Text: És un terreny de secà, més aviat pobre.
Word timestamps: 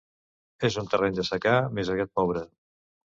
És 0.69 0.77
un 0.81 0.87
terreny 0.93 1.19
de 1.19 1.25
secà, 1.29 1.53
més 1.79 1.91
aviat 1.97 2.11
pobre. 2.21 2.43